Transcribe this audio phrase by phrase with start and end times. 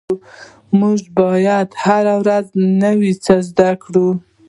[0.79, 2.45] مونږ باید هره ورځ
[2.83, 4.09] نوي څه زده کړو